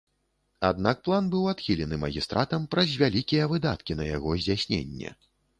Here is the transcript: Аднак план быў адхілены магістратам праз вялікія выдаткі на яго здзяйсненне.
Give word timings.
Аднак 0.69 1.01
план 1.07 1.27
быў 1.35 1.43
адхілены 1.51 1.99
магістратам 2.05 2.65
праз 2.73 2.97
вялікія 3.05 3.43
выдаткі 3.55 3.99
на 4.01 4.09
яго 4.17 4.29
здзяйсненне. 4.41 5.17